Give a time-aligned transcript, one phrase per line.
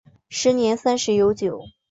[0.29, 1.61] 时年三十有九。